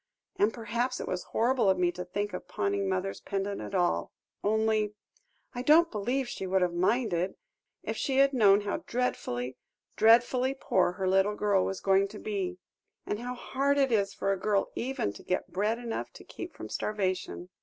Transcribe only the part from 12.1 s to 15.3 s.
be and how hard it is for a girl even to